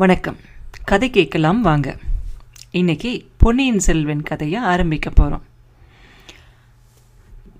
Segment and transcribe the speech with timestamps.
[0.00, 0.36] வணக்கம்.
[0.84, 1.96] கதை கேட்கலாம் வாங்க.
[2.70, 5.44] இன்னைக்கு பொன்னியின் செல்வன் கதையை ஆரம்பிக்க போகிறோம்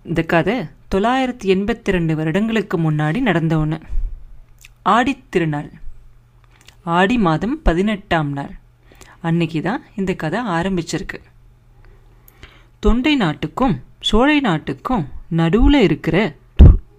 [0.04, 0.56] இந்த கதை
[0.94, 3.78] தொள்ளாயிரத்தி எண்பத்தி ரெண்டு வருடங்களுக்கு முன்னாடி நடந்த ஒன்று
[4.94, 5.70] ஆடித்திருநாள்
[6.96, 8.52] ஆடி மாதம் பதினெட்டாம் நாள்.
[9.20, 11.20] அன்னைக்கு தான் இந்த கதை ஆரம்பிச்சிருக்கு.
[12.80, 15.06] தொண்டை நாட்டுக்கும் சோழை நாட்டுக்கும்
[15.40, 16.36] நடுவில் இருக்கிற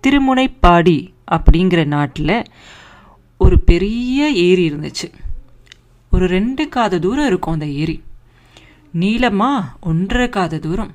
[0.04, 0.98] திருமுனைப்பாடி
[1.32, 2.36] அப்படிங்கிற நாட்டில்
[3.38, 5.08] ஒரு பெரிய ஏரி இருந்துச்சு.
[6.18, 7.96] ஒரு ரெண்டு காத தூரம் இருக்கும் அந்த ஏரி.
[8.94, 9.50] நீளமா
[9.82, 10.92] ஒன்றரை காத தூரம்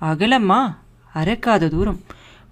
[0.00, 0.60] அகலமா
[1.14, 2.00] அரைக்காத தூரம்.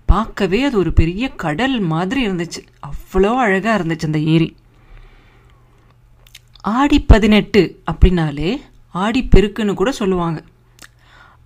[0.09, 2.60] பார்க்கவே அது ஒரு பெரிய கடல் மாதிரி இருந்துச்சு.
[2.86, 4.48] அவ்வளோ அழகாக இருந்துச்சு அந்த ஏரி.
[6.76, 8.50] ஆடி பதினெட்டு அப்படின்னாலே
[8.95, 10.38] ஆடி பெருக்குன்னு கூட சொல்லுவாங்க.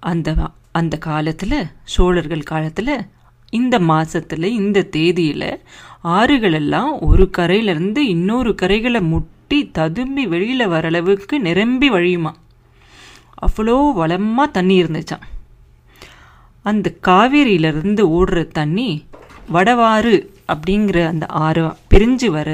[0.01, 0.29] அந்த
[0.73, 1.59] அந்த காலத்தில்
[1.95, 2.95] சோழர்கள் காலத்தில்
[3.53, 5.49] இந்த மாதத்தில் இந்த தேதியில்
[6.19, 9.01] ஆறுகளெல்லாம் ஒரு கரையிலேருந்து இன்னொரு கரைகளை
[9.53, 12.31] முட்டி ததும்பி வெளியில் வர அளவுக்கு நிரம்பி வழியுமா?
[13.47, 15.25] அவ்வளோ வளமாக தண்ணி இருந்துச்சாம்.
[16.65, 18.87] அந்த காவேரியிலிருந்து ஓடுற தண்ணி
[19.53, 20.15] வடவாறு
[20.53, 22.49] அப்படிங்கிற அந்த ஆறு பிரிஞ்சு வர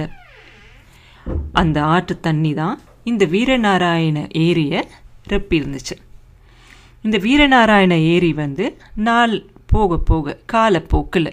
[1.52, 4.82] அந்த ஆற்று தண்ணி தான் இந்த வீரநாராயண ஏரியை
[5.28, 5.96] ரெப்பி இருந்துச்சு
[7.04, 8.66] இந்த வீரநாராயண ஏரி வந்து
[9.08, 11.32] நாள் போக போக காலப்போக்கில்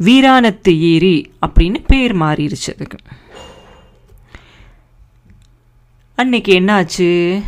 [0.00, 1.16] வீராணத்து ஏரி
[1.46, 3.00] அப்படின்னு பேர் மாறிடுச்சு அதுக்கு.
[6.20, 7.42] அன்னைக்கு என்னாச்சு?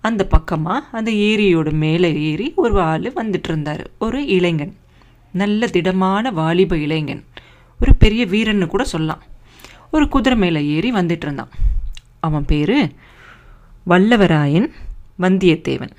[0.00, 3.90] அந்த பக்கமாக அந்த ஏரியோட மேலே ஏறி ஒரு ஆள் வந்துட்டு இருந்தார்.
[3.98, 4.76] ஒரு இளைஞன்.
[5.32, 7.24] நல்ல திடமான வாலிப இளைஞன்.
[7.80, 9.22] ஒரு பெரிய வீரன்னு கூட சொல்லலாம்.
[9.90, 11.48] ஒரு குதிரை மேலே ஏறி வந்துட்டு இருந்தான்.
[12.20, 12.94] அவன் பேர்
[13.90, 14.70] வல்லவராயன்
[15.18, 15.90] வந்தியத்தேவன்.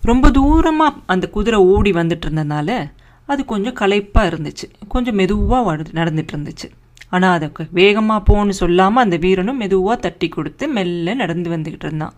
[0.00, 2.92] ரொம்ப தூரமாக அந்த குதிரை ஓடி வந்துட்டு இருந்ததுனால
[3.26, 4.70] அது கொஞ்சம் களைப்பாக இருந்துச்சு.
[4.88, 6.81] கொஞ்சம் மெதுவாக நடந்துட்டு இருந்துச்சு.
[7.14, 12.14] ஆனால் அதை வேகமாக போன்னு சொல்லாமல் அந்த வீரனும் மெதுவாக தட்டி கொடுத்து மெல்ல நடந்து வந்துக்கிட்டு இருந்தான்.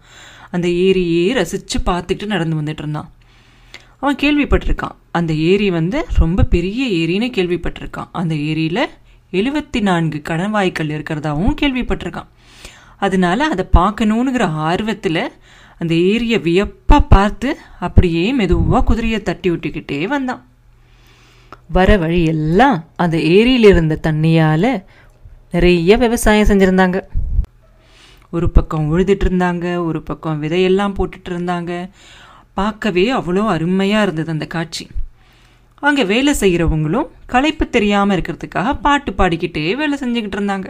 [0.50, 3.08] அந்த ஏரியே ரசித்து பார்த்துக்கிட்டு நடந்து வந்துட்டு இருந்தான்.
[4.00, 4.96] அவன் கேள்விப்பட்டிருக்கான்.
[5.10, 8.10] அந்த ஏரி வந்து ரொம்ப பெரிய ஏரின்னு கேள்விப்பட்டிருக்கான்.
[8.12, 8.84] அந்த ஏரியில்
[9.32, 12.30] எழுபத்தி நான்கு கடன்வாய்க்கள் இருக்கிறதாவும் கேள்விப்பட்டிருக்கான்.
[12.98, 15.22] அதனால அதை பார்க்கணுங்கிற ஆர்வத்தில்
[15.80, 17.48] அந்த ஏரியை வியப்பாக பார்த்து
[17.80, 20.42] அப்படியே மெதுவாக குதிரையை தட்டி விட்டுக்கிட்டே வந்தான்.
[21.70, 24.70] வர வழியெல்லாம் அந்த ஏரியில் இருந்த தண்ணியால்
[25.52, 26.98] நிறைய விவசாயம் செஞ்சுருந்தாங்க.
[28.30, 31.72] ஒரு பக்கம் உழுதுட்டு இருந்தாங்க ஒரு பக்கம் விதையெல்லாம் போட்டுட்டு இருந்தாங்க
[32.58, 34.84] பார்க்கவே அவ்வளோ அருமையாக இருந்தது அந்த காட்சி.
[35.80, 40.68] அங்கே வேலை செய்கிறவங்களும் களைப்பு தெரியாமல் இருக்கிறதுக்காக பாட்டு பாடிக்கிட்டே வேலை செஞ்சுக்கிட்டு இருந்தாங்க.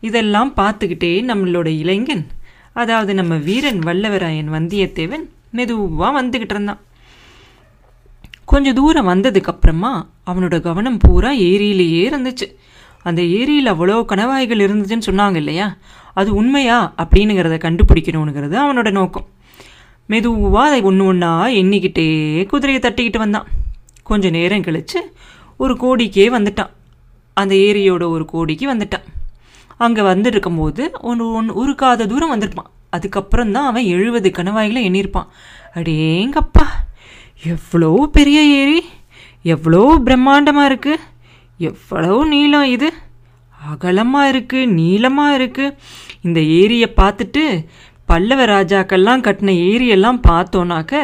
[0.00, 2.24] இதெல்லாம் பார்த்துக்கிட்டே நம்மளோட இளைஞன்
[2.72, 6.80] அதாவது நம்ம வீரன் வல்லவராயன் வந்தியத்தேவன் மெதுவாக வந்துக்கிட்டு இருந்தான்.
[8.48, 12.46] கொஞ்சம் தூரம் வந்ததுக்கப்புறமா அவனோட கவனம் பூரா ஏரியிலேயே இருந்துச்சு.
[13.02, 15.76] அந்த ஏரியில் அவ்வளோ கணவாய்கள் இருந்துச்சுன்னு சொன்னாங்க இல்லையா?
[16.14, 19.26] அது உண்மையா அப்படின்னுங்கிறத கண்டுபிடிக்கணுங்கிறது அவனோட நோக்கம்.
[20.06, 23.46] மெதுவாக அதை ஒன்று ஒன்றா எண்ணிக்கிட்டே குதிரையை தட்டிக்கிட்டு வந்தான்.
[24.02, 25.12] கொஞ்சம் நேரம் கழித்து
[25.56, 26.70] ஒரு கோடிக்கே வந்துட்டான்.
[27.34, 29.06] அந்த ஏரியோட ஒரு கோடிக்கு வந்துட்டான்.
[29.76, 32.70] அங்கே வந்துட்டு இருக்கும்போது ஒன்று ஒன்று ஒரு காத தூரம் வந்திருப்பான்.
[32.90, 35.28] அதுக்கப்புறம் தான் அவன் எழுபது கணவாய்களை எண்ணியிருப்பான்.
[35.74, 36.66] அடேங்கப்பா!
[37.50, 38.80] எவ்வளோ பெரிய ஏரி?
[39.42, 41.04] எவ்வளோ பிரம்மாண்டமாக இருக்குது
[41.68, 42.88] எவ்வளோ நீளம் இது?
[43.70, 45.74] அகலமாக இருக்குது நீளமாக இருக்குது
[46.26, 47.42] இந்த ஏரியை பார்த்துட்டு
[48.10, 50.94] பல்லவ ராஜாக்கள்லாம் கட்டின ஏரியெல்லாம் பார்த்தோன்னாக்க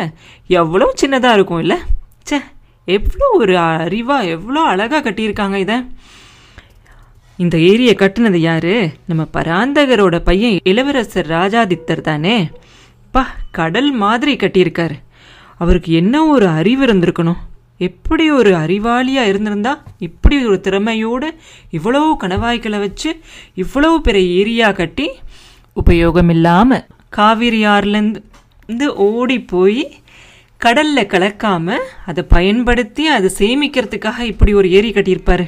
[0.47, 1.79] எவ்வளோ சின்னதாக இருக்கும் இல்லை?
[2.23, 2.39] சே
[2.89, 5.79] எவ்வளோ ஒரு அறிவாக எவ்வளோ அழகாக கட்டியிருக்காங்க இதை.
[7.37, 8.73] இந்த ஏரியை கட்டினது யார்?
[9.07, 12.51] நம்ம பராந்தகரோட பையன் இளவரசர் ராஜாதித்தர் தானே.
[13.11, 14.97] பா கடல் மாதிரி கட்டியிருக்காரு.
[15.59, 17.41] அவருக்கு என்ன ஒரு அறிவு இருந்திருக்கணும்?
[17.87, 21.29] எப்படி ஒரு அறிவாளியா இருந்திருந்தா இப்படி ஒரு திறமையோடு
[21.73, 23.11] இவ்வளோ கணவாய்களை வச்சு
[23.57, 25.07] இவ்வளோ பெரிய ஏரியா கட்டி
[25.77, 29.83] உபயோகம் இல்லாமல் காவிரி ஆறுலேருந்து ஓடி போய்
[30.65, 31.77] கடல்ல கலக்காம
[32.07, 35.47] அதை பயன்படுத்தி அதை சேமிக்கிறதுக்காக இப்படி ஒரு ஏரி கட்டியிருப்பாரு.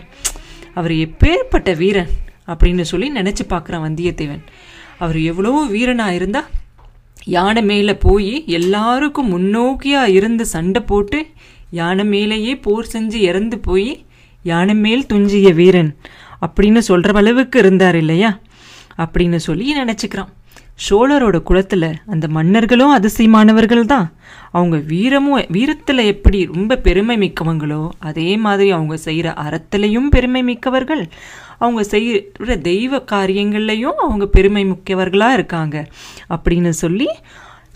[0.74, 2.12] அவர் எப்பேற்பட்ட வீரன்
[2.46, 4.44] அப்படின்னு சொல்லி நினச்சி பார்க்குறான் வந்தியத்தேவன்.
[4.98, 6.48] அவர் எவ்வளோ வீரனாக இருந்தால்
[7.24, 11.26] யானை மேலே போய் எல்லாருக்கும் முன்னோக்கியாக இருந்து சண்டை போட்டு
[11.70, 14.04] யானை மேலேயே போர் செஞ்சு இறந்து போய்
[14.42, 15.96] யானை மேல் துஞ்சிய வீரன்.
[16.46, 18.38] அப்படின்னு சொல்கிற அளவுக்கு இருந்தார் இல்லையா?
[18.98, 20.28] அப்படின்னு சொல்லி நினச்சிக்கிறான்.
[20.88, 24.06] சோழரோட குலத்தில் அந்த மன்னர்களும் அதிசயமானவர்கள் தான்
[24.50, 31.02] அவங்க வீரமும் வீரத்தில் எப்படி ரொம்ப பெருமை மிக்கவங்களோ அதே மாதிரி அவங்க செய்கிற அறத்திலையும் பெருமை மிக்கவர்கள்.
[31.58, 35.76] அவங்க செய்கிற தெய்வ காரியங்கள்லையும் அவங்க பெருமை மிக்கவர்களாக இருக்காங்க.
[36.34, 37.08] அப்படின்னு சொல்லி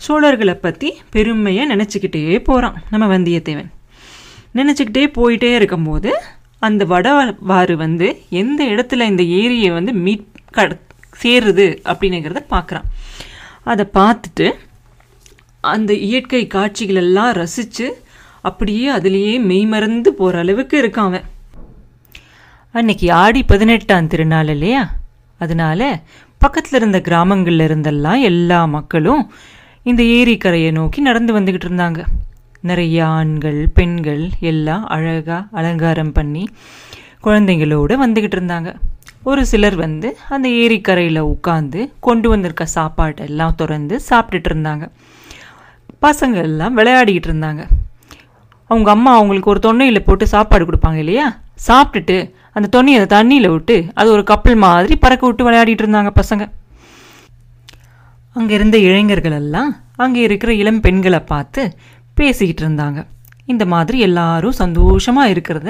[0.07, 3.69] சோழர்களை பற்றி பெருமையை நினச்சிக்கிட்டே போகிறான் நம்ம வந்தியத்தேவன்.
[4.55, 6.11] நினச்சிக்கிட்டே போயிட்டே இருக்கும்போது
[6.59, 8.07] அந்த வடவாறு வந்து
[8.41, 10.71] எந்த இடத்துல இந்த ஏரியை வந்து மீட் கட
[11.23, 12.87] சேருது அப்படின்னுங்கிறத பார்க்குறான்
[13.65, 14.47] அதை பார்த்துட்டு
[15.61, 17.87] அந்த இயற்கை காட்சிகள் எல்லாம் ரசித்து
[18.41, 21.25] அப்படியே அதுலேயே மெய்மறந்து போகிற அளவுக்கு இருக்கான் அவன்.
[22.71, 24.83] அன்னைக்கு ஆடி பதினெட்டாம் திருநாள் இல்லையா?
[25.37, 26.01] அதனால
[26.37, 29.31] பக்கத்தில் இருந்த கிராமங்கள்ல இருந்தெல்லாம் எல்லா மக்களும்
[29.83, 32.03] இந்த ஏரிக்கரையை நோக்கி நடந்து வந்துக்கிட்டு இருந்தாங்க.
[32.61, 36.43] நிறைய ஆண்கள் பெண்கள் எல்லாம் அழகாக அலங்காரம் பண்ணி
[37.23, 38.75] குழந்தைங்களோட வந்துக்கிட்டு இருந்தாங்க.
[39.29, 44.85] ஒரு சிலர் வந்து அந்த ஏரிக்கரையில் உட்காந்து கொண்டு வந்திருக்க சாப்பாட்டெல்லாம் திறந்து சாப்பிட்டுட்டு இருந்தாங்க.
[46.05, 47.63] பசங்க எல்லாம் விளையாடிக்கிட்டு இருந்தாங்க.
[48.69, 51.25] அவங்க அம்மா அவங்களுக்கு ஒரு தொன்னையில் போட்டு சாப்பாடு கொடுப்பாங்க இல்லையா?
[51.67, 52.17] சாப்பிட்டுட்டு
[52.57, 56.45] அந்த தொன்னையை அந்த தண்ணியில் விட்டு அது ஒரு கப்பல் மாதிரி பறக்க விட்டு விளையாடிட்டு இருந்தாங்க பசங்க.
[58.37, 59.71] அங்கே இருந்த இளைஞர்கள் எல்லாம்
[60.05, 61.61] அங்கே இருக்கிற இளம் பெண்களை பார்த்து
[62.19, 63.01] பேசிக்கிட்டு இருந்தாங்க.
[63.53, 65.69] இந்த மாதிரி எல்லாரும் சந்தோஷமாக இருக்கிறத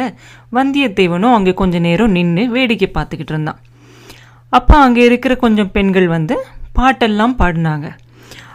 [0.58, 3.60] வந்தியத்தேவனும் அங்கே கொஞ்ச நேரம் நின்று வேடிக்கை பார்த்துக்கிட்டு இருந்தான்.
[4.58, 6.36] அப்போ அங்கே இருக்கிற கொஞ்சம் பெண்கள் வந்து
[6.80, 7.88] பாட்டெல்லாம் பாடினாங்க.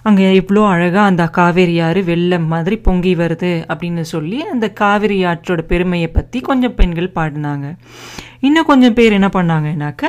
[0.09, 5.63] அங்கே இவ்வளோ அழகாக அந்த காவேரி ஆறு வெள்ளம் மாதிரி பொங்கி வருது அப்படின்னு சொல்லி அந்த காவேரி ஆற்றோட
[5.73, 7.67] பெருமையை பற்றி கொஞ்சம் பெண்கள் பாடினாங்க.
[8.47, 10.05] இன்னும் கொஞ்சம் பேர் என்ன பண்ணாங்கன்னாக்க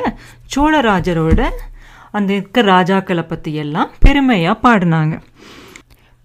[0.54, 1.42] சோழராஜரோட
[2.18, 5.14] அந்த இருக்க ராஜாக்களை பற்றி எல்லாம் பெருமையாக பாடினாங்க.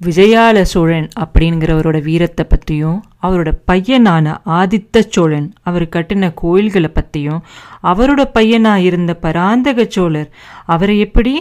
[0.02, 4.26] விஜயால சோழன் அப்படிங்கிறவரோட வீரத்தை பற்றியும் அவரோட பையனான
[4.58, 7.40] ஆதித்த சோழன் அவர் கட்டின கோயில்களை பற்றியும்
[7.84, 10.30] அவரோட பையனாக இருந்த பராந்தக சோழர்
[10.66, 11.34] அவரை எப்படி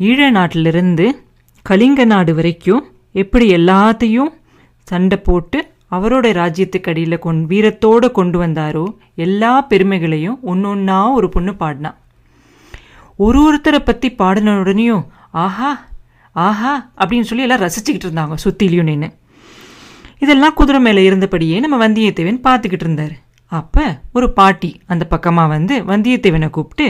[0.00, 1.06] ஈழ நாட்டிலிருந்து
[1.66, 2.82] கலிங்க நாடு வரைக்கும்
[3.14, 4.32] எப்படி எல்லாத்தையும்
[4.88, 5.58] சண்டை போட்டு
[5.92, 8.84] அவரோட ராஜ்யத்துக்கு அடியில் கொண் வீரத்தோடு கொண்டு வந்தாரோ
[9.18, 11.98] எல்லா பெருமைகளையும் ஒன்று ஒன்றா ஒரு பொண்ணு பாடினான்
[13.18, 15.04] ஒரு ஒருத்தரை பற்றி பாடின உடனேயும்
[15.42, 15.70] ஆஹா
[16.32, 19.08] ஆஹா அப்படின்னு சொல்லி எல்லாம் ரசிச்சுக்கிட்டு இருந்தாங்க சுத்திலையும் நின்று
[20.18, 23.14] இதெல்லாம் குதிரை மேலே இருந்தபடியே நம்ம வந்தியத்தேவன் பார்த்துக்கிட்டு இருந்தார்.
[23.46, 26.86] அப்போ ஒரு பாட்டி அந்த பக்கமாக வந்து வந்தியத்தேவனை கூப்பிட்டு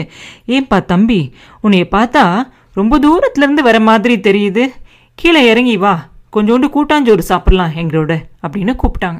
[0.47, 4.67] ஏன்பா தம்பி உன்னைய பார்த்தா ரொம்ப தூரத்துலேருந்து வர மாதிரி தெரியுது.
[5.15, 8.13] கீழே இறங்கி வா கொஞ்சோண்டு கூட்டாஞ்சோறு சாப்பிட்லாம் எங்களோட
[8.47, 9.19] அப்படின்னு கூப்பிட்டாங்க.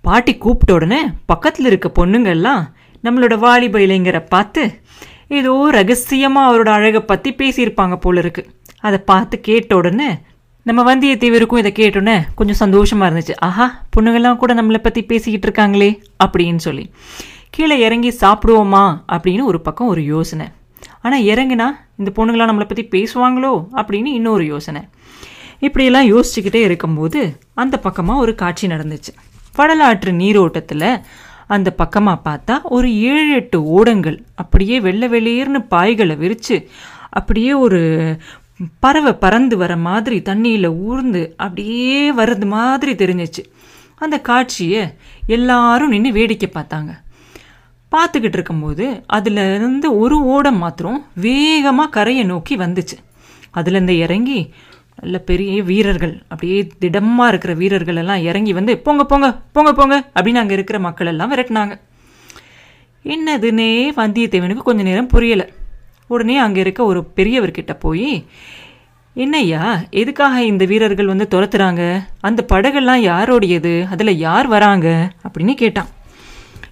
[0.00, 2.62] பாட்டி கூப்பிட்ட உடனே பக்கத்தில் இருக்க பொண்ணுங்கள்லாம்
[3.04, 4.81] நம்மளோட வாலிப இளைஞரை பார்த்து
[5.28, 8.50] ஏதோ ரகசியமாக அவரோட அழகை பற்றி பேசியிருப்பாங்க போல இருக்கு.
[8.80, 10.18] அதை பார்த்து கேட்ட உடனே
[10.62, 13.32] நம்ம வந்தியத்தேவருக்கும் இதை கேட்டோன்னே கொஞ்சம் சந்தோஷமாக இருந்துச்சு.
[13.38, 16.92] ஆஹா பொண்ணுங்கள்லாம் கூட நம்மளை பற்றி பேசிக்கிட்டு இருக்காங்களே அப்படின்னு சொல்லி.
[17.50, 20.46] கீழே இறங்கி சாப்பிடுவோமா அப்படின்னு ஒரு பக்கம் ஒரு யோசனை.
[21.00, 21.66] ஆனால் இறங்குனா
[21.96, 23.66] இந்த பொண்ணுங்களாம் நம்மளை பற்றி பேசுவாங்களோ?
[23.76, 24.82] அப்படின்னு இன்னொரு யோசனை.
[25.58, 29.12] இப்படியெல்லாம் யோசிச்சுக்கிட்டே இருக்கும்போது அந்த பக்கமாக ஒரு காட்சி நடந்துச்சு.
[29.56, 31.02] வடலாற்று நீரோட்டத்தில்
[31.56, 34.18] அந்த பக்கமாக பார்த்தா ஒரு ஏழு எட்டு ஓடங்கள்.
[34.42, 36.56] அப்படியே வெள்ளை வெளியேர்னு பாய்களை விரித்து
[37.18, 37.80] அப்படியே ஒரு
[38.84, 43.42] பறவை பறந்து வர மாதிரி தண்ணியில் ஊர்ந்து அப்படியே வர்றது மாதிரி தெரிஞ்சிச்சு.
[44.04, 44.82] அந்த காட்சியை
[45.36, 46.92] எல்லாரும் நின்று வேடிக்கை பார்த்தாங்க.
[47.92, 48.84] பார்த்துக்கிட்டு இருக்கும்போது
[49.16, 52.96] அதுலேருந்து ஒரு ஓடம் மாத்திரம் வேகமாக கரையை நோக்கி வந்துச்சு.
[53.56, 54.40] அதுலேருந்து இறங்கி
[54.94, 60.42] நல்ல பெரிய வீரர்கள் அப்படியே திடமாக இருக்கிற வீரர்கள் எல்லாம் இறங்கி வந்து போங்க போங்க போங்க போங்க அப்படின்னு
[60.42, 61.80] அங்கே இருக்கிற மக்கள் எல்லாம் விரட்டினாங்க.
[63.04, 65.48] என்னதுன்னே வந்தியத்தேவனுக்கு கொஞ்ச நேரம் புரியலை.
[66.06, 68.26] உடனே அங்கே இருக்க ஒரு பெரியவர்கிட்ட போய்
[69.16, 72.02] என்னய்யா எதுக்காக இந்த வீரர்கள் வந்து துரத்துறாங்க?
[72.20, 73.88] அந்த படகெல்லாம் யாரோடையது?
[73.88, 75.12] அதில் யார் வராங்க?
[75.24, 75.88] அப்படின்னு கேட்டான்.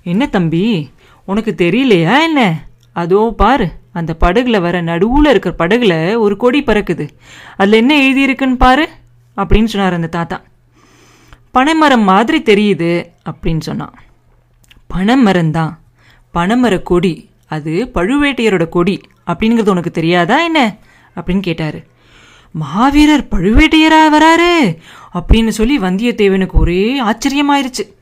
[0.03, 0.91] என்ன தம்பி
[1.25, 2.63] உனக்கு தெரியலையா என்ன?
[2.93, 7.09] அதோ பாரு அந்த படகுல வர நடுவில் இருக்கிற படகுல ஒரு கொடி பறக்குது.
[7.57, 8.89] அதில் என்ன எழுதியிருக்குன்னு பாரு
[9.37, 10.43] அப்படின்னு சொன்னார் அந்த தாத்தா.
[11.51, 13.95] பனைமரம் மாதிரி தெரியுது அப்படின்னு சொன்னான்.
[14.87, 15.81] பனைமரம் தான்.
[16.35, 17.31] பனைமர கொடி.
[17.47, 19.01] அது பழுவேட்டையரோட கொடி.
[19.27, 20.77] அப்படிங்கிறது உனக்கு தெரியாதா என்ன?
[21.17, 21.85] அப்படின்னு கேட்டாரு.
[22.51, 24.77] மாவீரர் பழுவேட்டையரா வராரு
[25.15, 27.95] அப்படின்னு சொல்லி வந்தியத்தேவனுக்கு ஒரே ஆச்சரியமாயிருச்சு.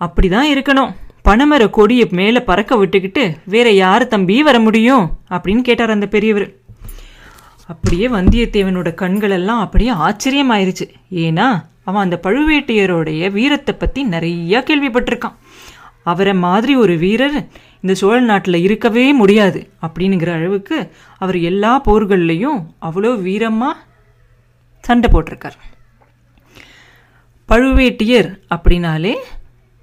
[0.00, 0.94] அப்படிதான் இருக்கணும்.
[1.26, 5.04] பனைமர கொடியை மேலே பறக்க விட்டுக்கிட்டு வேற யார் தம்பி வர முடியும்?
[5.30, 6.46] அப்படின்னு கேட்டார் அந்த பெரியவர்.
[7.72, 10.86] அப்படியே வந்தியத்தேவனோட கண்களெல்லாம் அப்படியே ஆச்சரியமாயிருச்சு.
[11.10, 11.46] ஏன்னா
[11.84, 15.36] அவன் அந்த பழுவேட்டையரோடைய வீரத்தை பற்றி நிறையா கேள்விப்பட்டிருக்கான்.
[16.02, 17.38] அவரை மாதிரி ஒரு வீரர்
[17.80, 23.82] இந்த சோழ நாட்டில் இருக்கவே முடியாது அப்படிங்கிற அளவுக்கு அவர் எல்லா போர்கள்லையும் அவ்வளோ வீரமாக
[24.84, 25.58] சண்டை போட்டிருக்கார்.
[27.48, 29.14] பழுவேட்டியர் அப்படின்னாலே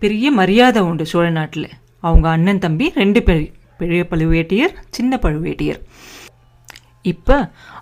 [0.04, 1.70] பெரிய மரியாதை உண்டு சோழ நாட்டில்.
[2.08, 3.44] அவங்க அண்ணன் தம்பி ரெண்டு பேர்
[3.82, 5.80] பெரிய பழுவேட்டியர் சின்ன பழுவேட்டியர்.
[7.12, 7.38] இப்போ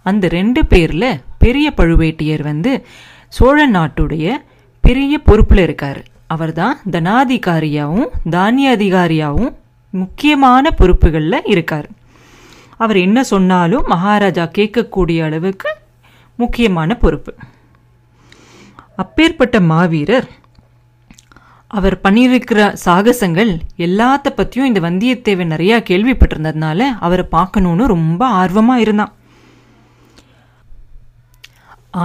[0.10, 1.12] அந்த ரெண்டு பேரில்
[1.44, 2.72] பெரிய பழுவேட்டியர் வந்து
[3.38, 4.28] சோழ நாட்டுடைய
[4.84, 6.00] பெரிய பொறுப்பில் இருக்கார்.
[6.34, 9.54] அவர் தான் தனாதிகாரியாகவும் தானிய அதிகாரியாகவும்
[9.94, 11.88] முக்கியமான பொறுப்புகளில் இருக்கார்.
[12.84, 15.72] அவர் என்ன சொன்னாலும் மகாராஜா கேட்கக்கூடிய அளவுக்கு
[16.40, 17.34] முக்கியமான பொறுப்பு.
[18.96, 20.30] அப்பேற்பட்ட மாவீரர்
[21.78, 23.52] அவர் பண்ணியிருக்கிற சாகசங்கள்
[23.86, 29.14] எல்லாத்த பற்றியும் இந்த வந்தியத்தேவன் நிறையா கேள்விப்பட்டிருந்ததுனால அவரை பார்க்கணுன்னு ரொம்ப ஆர்வமாக இருந்தான்.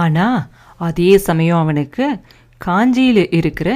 [0.01, 0.39] ஆனால்
[0.87, 2.05] அதே சமயம் அவனுக்கு
[2.57, 3.69] காஞ்சியில் இருக்கிற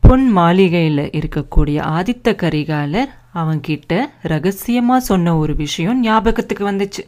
[0.00, 3.10] பொன் மாளிகையில் இருக்கக்கூடிய ஆதித்த கரிகாலர்
[3.40, 4.00] அவன்கிட்ட
[4.32, 7.02] ரகசியமாக சொன்ன ஒரு விஷயம் ஞாபகத்துக்கு வந்துச்சு.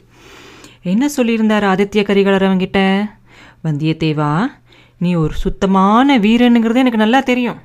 [0.93, 2.81] என்ன சொல்லியிருந்தார் ஆதித்ய கரிகாலர் அவன்கிட்ட?
[3.65, 4.33] வந்தியத்தேவா
[4.99, 7.61] நீ ஒரு சுத்தமான வீரனுங்கிறது எனக்கு நல்லா தெரியும்.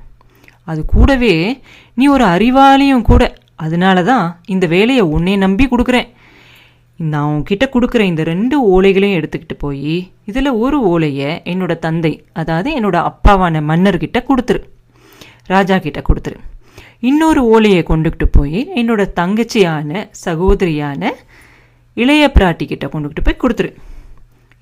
[0.70, 1.34] அது கூடவே
[1.98, 3.22] நீ ஒரு அறிவாளியும் கூட.
[3.64, 6.08] அதனால தான் இந்த வேலையை உன்னை நம்பி கொடுக்குறேன்.
[7.00, 9.96] நான் உன்கிட்ட கொடுக்குற இந்த ரெண்டு ஓலைகளையும் எடுத்துக்கிட்டு போய்
[10.30, 14.60] இதில் ஒரு ஓலையை என்னோட தந்தை அதாவது என்னோட அப்பாவான மன்னர்கிட்ட கொடுத்துரு.
[15.54, 16.38] ராஜா கிட்ட கொடுத்துரு.
[17.10, 21.12] இன்னொரு ஓலையை கொண்டுகிட்டு போய் என்னோட தங்கச்சியான சகோதரியான
[22.02, 23.70] இளைய பிராட்டி கிட்ட கொண்டுகிட்டு போய் கொடுத்துரு.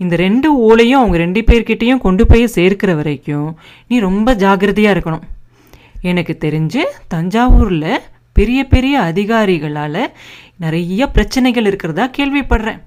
[0.03, 3.49] இந்த ரெண்டு ஓலையும் அவங்க ரெண்டு பேர்கிட்டையும் கொண்டு போய் சேர்க்கிற வரைக்கும்
[3.87, 5.25] நீ ரொம்ப ஜாகிரதையாக இருக்கணும்.
[6.11, 6.83] எனக்கு தெரிஞ்சு
[7.13, 7.93] தஞ்சாவூரில்
[8.37, 10.03] பெரிய பெரிய அதிகாரிகளால்
[10.65, 12.81] நிறைய பிரச்சனைகள் இருக்கிறதா கேள்விப்படுறேன்.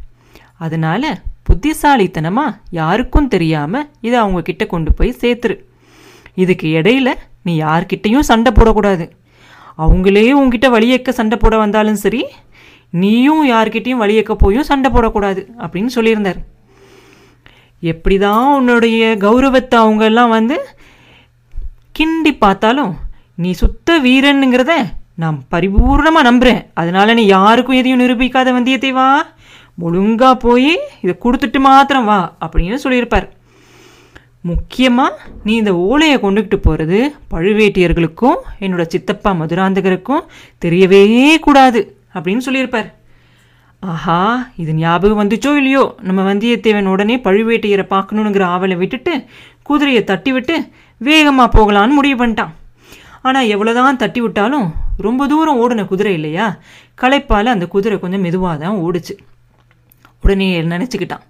[0.65, 1.03] அதனால
[1.47, 5.55] புத்திசாலித்தனமாக யாருக்கும் தெரியாமல் இதை அவங்க கிட்ட கொண்டு போய் சேர்த்துரு.
[6.43, 7.09] இதுக்கு இடையில
[7.47, 9.05] நீ யார்கிட்டையும் சண்டை போடக்கூடாது.
[9.83, 12.21] அவங்களே உங்ககிட்ட வழியக்க சண்டை போட வந்தாலும் சரி
[13.01, 16.39] நீயும் யார்கிட்டையும் வழியக்க போயும் சண்டை போடக்கூடாது அப்படின்னு சொல்லியிருந்தார்.
[17.91, 20.55] எப்படி தான் உன்னுடைய கௌரவத்தை அவங்கெல்லாம் வந்து
[21.97, 22.91] கிண்டி பார்த்தாலும்
[23.43, 24.74] நீ சுத்த வீரனுங்கிறத
[25.22, 29.10] நான் பரிபூர்ணமாக நம்புகிறேன் அதனால நீ யாருக்கும் எதையும் நிரூபிக்காத வந்தியத்தேவா
[29.88, 33.27] ஒழுங்காக போய் இதை கொடுத்துட்டு மாத்திரம் வா அப்படின்னு சொல்லியிருப்பார்.
[34.50, 37.00] முக்கியமாக நீ இந்த ஓலையை கொண்டுகிட்டு போகிறது
[37.34, 40.27] பழுவேட்டியர்களுக்கும் என்னோட சித்தப்பா மதுராந்தகருக்கும்
[40.65, 41.01] தெரியவே
[41.48, 41.81] கூடாது
[42.15, 42.89] அப்படின்னு சொல்லியிருப்பார்.
[43.93, 44.19] ஆஹா
[44.62, 45.84] இது ஞாபகம் வந்துச்சோ இல்லையோ?
[46.08, 49.13] நம்ம வந்தியத்தேவன் உடனே பழுவேட்டையரை பார்க்கணுங்கிற ஆவலை விட்டுட்டு
[49.69, 50.55] குதிரையை தட்டி விட்டு
[51.01, 52.53] வேகமாக போகலான்னு முடிவு பண்ணிட்டான்.
[53.21, 56.59] ஆனால் எவ்வளோதான் தட்டி விட்டாலும் ரொம்ப தூரம் ஓடின குதிரை இல்லையா?
[57.01, 59.17] களைப்பால் அந்த குதிரை கொஞ்சம் மெதுவாக தான் ஓடுச்சு.
[60.21, 61.23] உடனே நினச்சிக்கிட்டான்.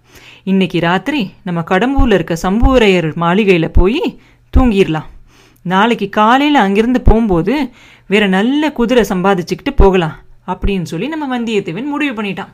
[0.44, 4.20] இன்னைக்கு ராத்திரி நம்ம கடம்பூரில் இருக்க சம்புவரையர் மாளிகையில் போய்
[4.58, 5.10] தூங்கிடலாம்.
[5.62, 7.72] நாளைக்கு காலையில் அங்கிருந்து போகும்போது
[8.08, 10.16] வேற நல்ல குதிரை சம்பாதிச்சுக்கிட்டு போகலாம்
[10.48, 12.54] அப்படின்னு சொல்லி நம்ம வந்தியத்தேவன் முடிவு பண்ணிட்டான்.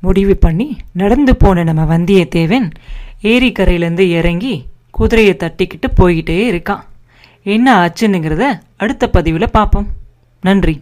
[0.00, 2.70] முடிவு பண்ணி நடந்து போன நம்ம வந்தியத்தேவன்
[3.22, 6.84] ஏரிக்கரையிலேருந்து இறங்கி குதிரையை தட்டிக்கிட்டு போய்கிட்டே இருக்கான்.
[7.42, 9.86] என்ன ஆச்சுன்னுங்கிறத அடுத்த பதிவில் பார்ப்போம்.
[10.40, 10.80] நன்றி.